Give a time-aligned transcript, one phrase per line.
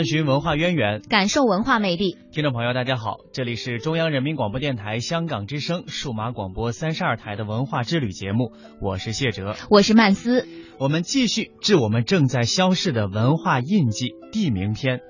[0.00, 2.16] 探寻文化渊源，感受文化魅力。
[2.32, 10.48] 听众朋友，大家好，这里是中央人民广播电台香港之声数码广播三十二台的文化之旅节目，我是谢哲，我是曼斯。
[10.78, 15.02] 我们继续致我们正在消逝的文化印记地名篇。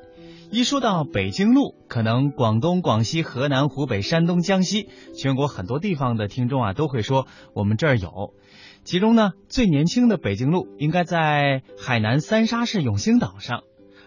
[0.50, 8.34] 一说到北京路，可能广东、广西、河南、湖北、山东、江西，全国很多地方的听众啊，都会说我们这儿有。
[8.82, 13.62] 其中呢，最年轻的北京路应该在海南三沙市永兴岛上，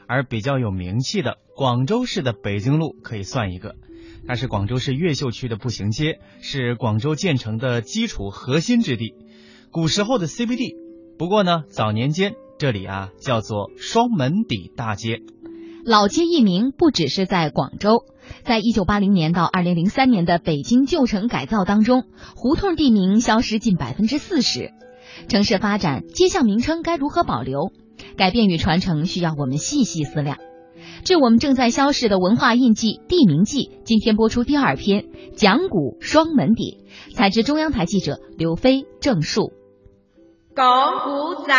[0.07, 3.75] 而比较有名气的广州市的北京路可以算一个。
[4.27, 9.15] 它是广州市越秀区的步行街，是广州建成的基础核心之地，
[9.71, 10.75] 古时候的 CBD。
[11.17, 15.21] 不过呢，早年间这里啊叫做双门底大街。
[15.85, 18.05] 老街一名不只是在广州，
[18.43, 24.71] 在一九八零年到二零零三年的北京旧城改造当中，胡同地名消失近百分之四十。
[25.27, 27.73] 城市发展，街巷名称该如何保留？
[28.17, 30.37] 改变与传承需要我们细细思量。
[31.03, 36.85] 致我们正在消逝的文化印记地名记，今天播出第二篇，讲古双门底。
[37.13, 39.51] 采自中央台记者刘飞、郑树。
[40.55, 40.65] 讲
[41.03, 41.53] 古仔，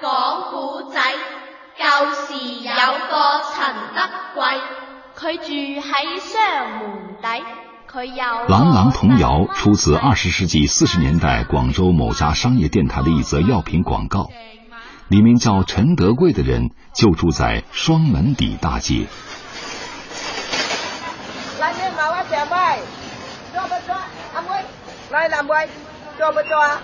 [0.00, 0.10] 讲
[0.50, 1.00] 古仔。
[1.78, 3.14] 旧时有个
[3.54, 4.00] 陈德
[4.34, 4.42] 贵，
[5.16, 7.44] 佢住喺双门底，
[7.88, 8.48] 佢有。
[8.48, 14.28] 朗朗童谣出自二十世纪四十年代广州某家商业电台的一则药品广告，
[15.08, 19.06] 里面叫陈德贵的人就住在双门底大街。
[21.58, 22.82] 来，你买我小妹，
[23.52, 23.96] 做不做？
[24.34, 24.64] 阿妹，
[25.10, 25.68] 来，阿妹，
[26.18, 26.82] 做不做啊？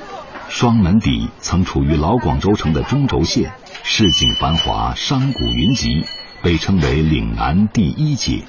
[0.48, 3.52] 双门底曾处于老广州城的中轴线。
[3.83, 6.06] 市井繁华，商贾云集，
[6.42, 8.45] 被称为岭南第一街。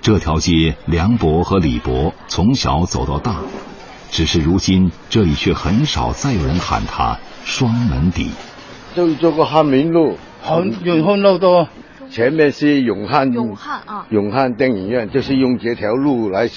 [0.00, 3.36] 这条街，梁博和李博从小走到大，
[4.10, 8.30] 只是如今这里却很少再有人喊它双门底。
[8.94, 11.68] 就做个汉民路，汉永汉路多，
[12.10, 16.48] 前面是永汉永汉啊，永汉电影院就是用这条路来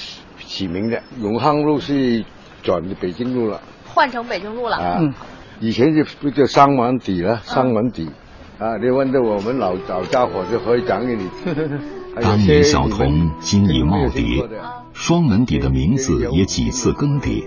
[0.46, 1.03] 起名的。
[1.22, 2.25] 永汉路是
[2.63, 4.78] 转的北京路了，换成北京路了。
[5.00, 5.13] 嗯。
[5.59, 8.09] 以前就不叫商门底了，商门底，
[8.58, 11.30] 啊，你问到我们老老家伙就可以讲给你。
[12.22, 14.47] 当年小童，今已耄耋，
[14.94, 17.44] 双门底的名字也几次更迭，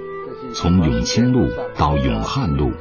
[0.55, 2.73] 从永清路到永汉路，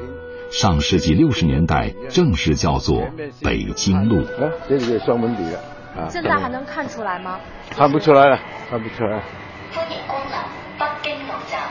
[0.52, 3.08] 上世纪六十年代正式叫做
[3.42, 4.22] 北京路。
[4.24, 5.60] 啊，这是双门底了。
[5.96, 7.40] 啊，现在还能看出来吗？
[7.70, 8.38] 看不出来了，
[8.70, 9.24] 看不出来。
[9.72, 10.32] 欢迎光临
[10.78, 11.62] 北京路站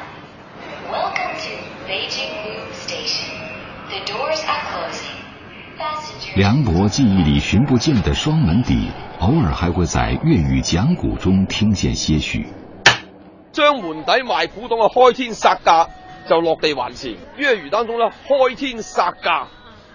[0.90, 1.52] ，Welcome to
[1.86, 3.38] Beijing Station。
[6.36, 12.46] 梁博记忆里寻不见的双门底，偶尔还会在粤语讲古中听见些许。
[13.52, 15.88] 将门底卖古董嘅开天杀价
[16.30, 17.16] 就落地还钱。
[17.36, 19.48] 粤语当中呢，开天杀价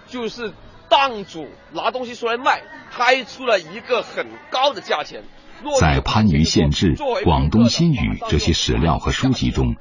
[0.06, 0.52] 就是
[0.90, 2.60] 档主拿东西出来卖，
[2.90, 5.22] 开出了一个很高的价钱。
[5.80, 6.94] 在番禺县志、
[7.24, 9.76] 广东新语这些史料和书籍中。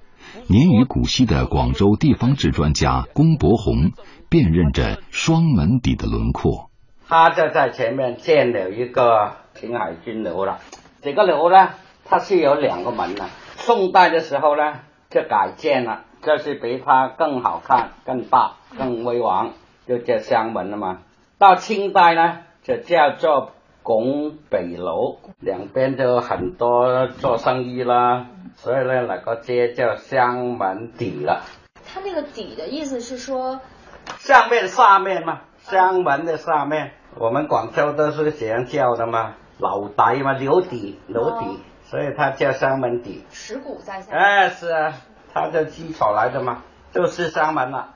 [0.47, 3.91] 年逾古稀的广州地方志专家龚伯宏
[4.29, 6.69] 辨认着双门底的轮廓。
[7.07, 10.59] 他就在前面建了一个秦海军楼了。
[11.01, 11.71] 这个楼呢，
[12.05, 13.25] 它是有两个门的。
[13.57, 14.79] 宋代的时候呢，
[15.09, 19.51] 就改建了，这是比它更好看、更大、更威王，
[19.87, 20.99] 就叫香门了嘛。
[21.37, 23.51] 到清代呢，就叫做
[23.83, 28.27] 拱北楼，两边就很多做生意啦。
[28.55, 31.41] 所以呢，那个街叫香门底了。
[31.85, 33.59] 它那个底的意思是说，
[34.17, 43.23] 上面、下面嘛，香门的下面，我们广州都是这样叫的嘛，老底嘛，留底、留底，所以它叫香门底。
[43.29, 44.19] 石鼓在下面。
[44.19, 44.93] 哎，是啊，
[45.37, 46.63] 它的基础来的嘛，
[46.93, 47.89] 就是三门了。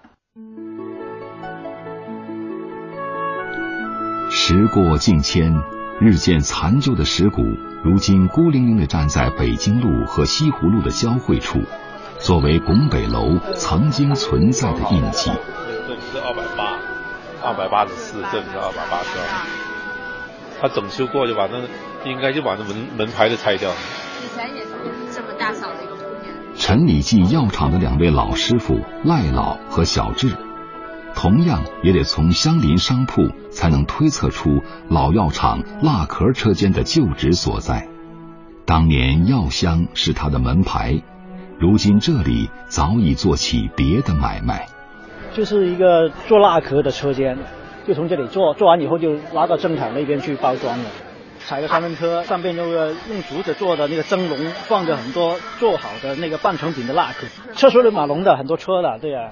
[4.29, 5.55] 时过境迁，
[6.01, 7.41] 日渐残旧的石鼓。
[7.81, 11.59] 如今孤零零地站在北京路和西湖路的交汇处，
[12.19, 15.31] 作为拱北楼曾经存在的印记。
[15.87, 16.77] 这里是二百八，
[17.41, 19.47] 二百八十四，这里是二百八十二。
[20.59, 21.57] 他整修过就把那
[22.03, 23.71] 应该就把那门门牌都拆掉。
[24.21, 24.71] 以前也是
[25.13, 25.69] 这么大小。
[26.69, 30.35] 陈李记药厂的两位老师傅赖老和小智。
[31.15, 37.87] 同样也得从相邻商铺才能推测出老药厂蜡壳车间的旧址所在。
[38.67, 41.01] 当年药箱是他的门牌，
[41.57, 44.67] 如今这里早已做起别的买卖。
[45.33, 47.35] 就是一个做蜡壳的车间，
[47.87, 50.85] 就从这里做，做完以后就拉到正厂那边去包装了。
[51.39, 54.37] 踩个三轮车，上边那个用竹子做的那个蒸笼，
[54.67, 59.31] 放着很多做好的那个半成品的蜡壳，车水马龙的很多车的，对呀。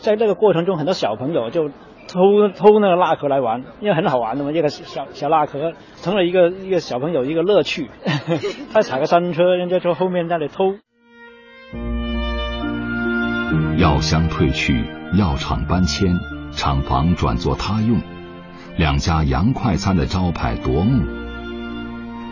[0.00, 7.90] 在这个过程中，很多小朋友就偷偷那个蜡壳来玩，因为很好玩的嘛，一个小小蜡壳成了一个一个小朋友一个乐趣。
[8.72, 10.76] 他踩个三轮车，人家从后面那里偷。
[13.76, 14.84] 药香退去，
[15.18, 16.08] 药厂搬迁，
[16.52, 18.00] 厂房转作他用，
[18.76, 21.17] 两家洋快餐的招牌夺目。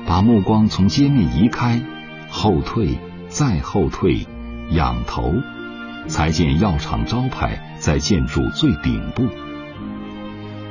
[0.06, 1.82] 把目光从街面移开，
[2.30, 2.96] 后退，
[3.28, 4.24] 再后退，
[4.70, 5.34] 仰头，
[6.06, 9.24] 才见药厂招牌在建筑最顶部。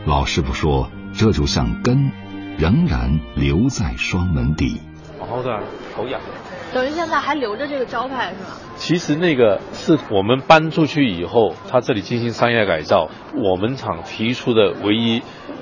[0.06, 2.12] 老师傅说：“这就像根，
[2.58, 4.80] 仍然留在双门底。”
[5.20, 5.60] 好的，
[5.94, 6.22] 头仰。
[6.74, 8.50] 等于现在还留着这个招牌是吗？
[8.78, 15.22] 其实那个是我们搬出去以后，他这里进行商业改造，我们厂提出的唯一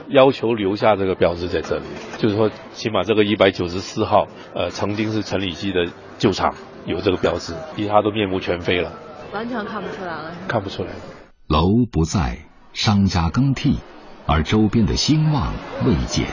[0.09, 1.83] 要求留下这个标志在这里，
[2.17, 5.85] 就是说起码这个一百九十四号，呃，曾经是陈李济的
[6.17, 6.53] 旧厂
[6.85, 8.91] 有这个标志，其他都面目全非了，
[9.33, 10.31] 完全看不出来了。
[10.47, 10.89] 看不出来。
[11.47, 12.39] 楼不在，
[12.73, 13.79] 商家更替。
[14.25, 15.51] 而周边的兴旺
[15.85, 16.27] 未减。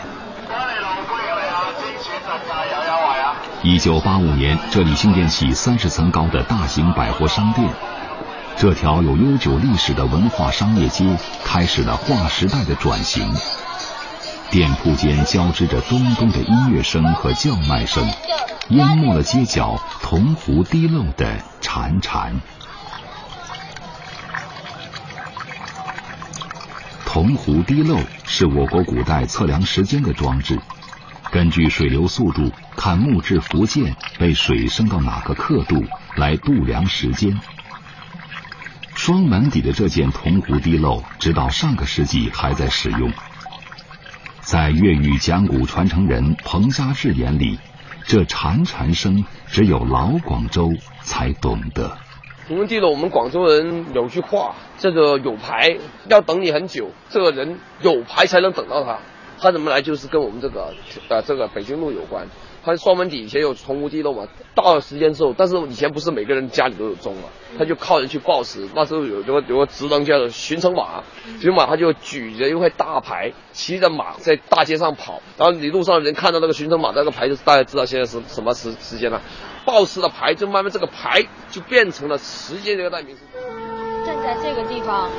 [3.64, 7.68] 一九八五年，这里兴建起三十层高的大型百货商店，
[8.56, 13.32] 这条有悠久历史的文化商业街开始了划时代的转型。
[14.50, 18.06] 店铺间交织着咚咚的音乐声和叫卖声，
[18.68, 22.40] 淹没了街角铜壶滴漏的潺潺。
[27.06, 30.60] 铜壶滴漏是我国古代测量时间的装置，
[31.30, 35.82] 根据水流速度看木质浮件被水升到哪个刻度
[36.16, 37.40] 来度量时间。
[39.02, 43.10] 双门底的这件铜壶滴漏，直到上个世纪还在使用。
[44.42, 47.58] 在粤语讲古传承人彭家志眼里，
[48.04, 50.68] 这潺潺声只有老广州
[51.00, 51.96] 才懂得。
[52.46, 55.78] 铜壶滴漏，我们广州人有句话，这个有牌
[56.10, 58.98] 要等你很久，这个人有牌才能等到他。
[59.40, 59.80] 他怎么来？
[59.80, 60.74] 就是跟我们这个
[61.08, 62.26] 呃这个北京路有关。
[62.64, 67.22] 他双门底以前有铜壶滴漏嘛，到了时间之后，但是以前不是每个人家里都有钟嘛，
[67.58, 68.68] 他就靠人去报时。
[68.74, 71.02] 那时候有有个有个职能叫做巡城马，
[71.40, 79.20] 巡马他就举着一块大牌，骑着马在大街上跑，然后你路上的人看到那个巡城马那个牌，就大家知道现在是什么时时间了。
[79.64, 83.22] 报时的牌就慢慢这个牌就变成了时间这个代名词。
[84.06, 85.10] 站在这个地方，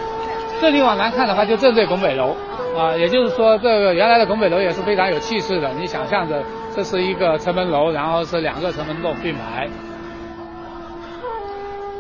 [0.59, 2.35] 这地往南看的话，就正对拱北楼
[2.75, 5.71] 啊，也就是说，这个原来的拱北楼也是非常有气势的。
[5.79, 6.43] 你想象着，
[6.75, 9.67] 这是一个城门楼，然后是两个城门洞并排。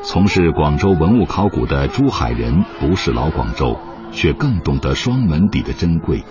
[0.03, 3.77] 从事广州文物考古的珠海人不是老广州，
[4.11, 6.23] 却更懂得双门底的珍贵。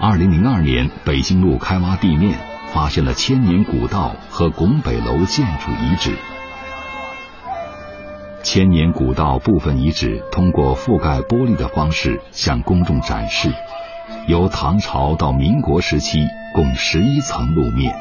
[0.00, 2.38] 二零零二年，北京路开挖地面。
[2.70, 6.14] 发现了千年古道和拱北楼建筑遗址。
[8.42, 13.50] 千年古道部分遗址通过覆盖玻璃的方式向公众展示，
[14.28, 16.18] 由唐朝到民国时期
[16.54, 17.96] 共十一层路面。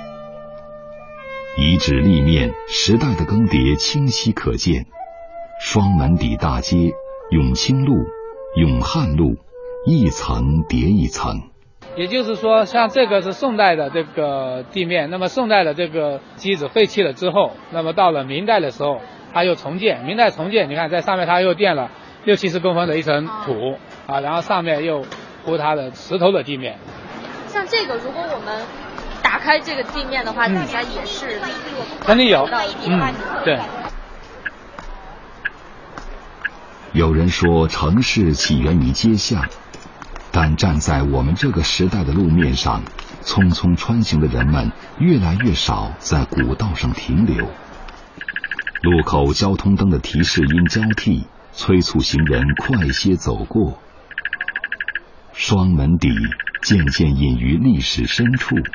[1.58, 4.88] 遗址立面时代的更迭清晰可见，
[5.62, 6.92] 双门底大街、
[7.32, 8.06] 永清路、
[8.58, 9.38] 永汉路，
[9.86, 11.44] 一层叠一层。
[11.96, 19.00] 也就是说，像这个是宋代的这个地面，那么宋代的这个基子废弃了之后，那么到了明代的时候，
[19.34, 20.04] 它又重建。
[20.04, 21.90] 明代重建，你看在上面它又垫了
[22.26, 25.06] 六七十公分的一层土啊，然后上面又
[25.48, 26.78] 铺它的石头的地面。
[27.48, 28.66] 像这个，如果我们
[29.24, 31.40] 打开这个地面的话，底下也是
[32.02, 32.46] 肯定有，
[32.86, 33.14] 嗯，
[33.46, 33.58] 对。
[36.92, 39.46] 有人说，城市起源于街巷。
[40.34, 42.84] 但站在我们这个时代的路面上，
[43.24, 47.48] 匆匆穿行的人们越来越少在古道上停留。
[48.82, 53.80] 路口交通灯的提示音交替，催促行人快些走过。
[55.38, 56.10] 双门底
[56.62, 58.66] 渐渐隐于历史深处，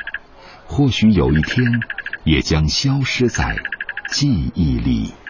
[0.65, 1.83] 或许有一天
[2.23, 3.59] 也将消失在
[4.07, 5.22] 记忆里。